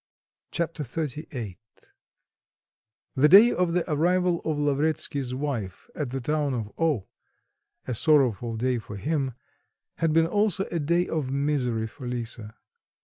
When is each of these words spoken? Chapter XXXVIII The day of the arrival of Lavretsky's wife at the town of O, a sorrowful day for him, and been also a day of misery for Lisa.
Chapter 0.49 0.81
XXXVIII 0.81 1.59
The 3.13 3.29
day 3.29 3.51
of 3.51 3.73
the 3.73 3.87
arrival 3.87 4.41
of 4.43 4.57
Lavretsky's 4.57 5.35
wife 5.35 5.91
at 5.93 6.09
the 6.09 6.19
town 6.19 6.55
of 6.55 6.71
O, 6.79 7.05
a 7.87 7.93
sorrowful 7.93 8.57
day 8.57 8.79
for 8.79 8.95
him, 8.95 9.33
and 9.99 10.11
been 10.11 10.25
also 10.25 10.65
a 10.71 10.79
day 10.79 11.07
of 11.07 11.29
misery 11.29 11.85
for 11.85 12.07
Lisa. 12.07 12.55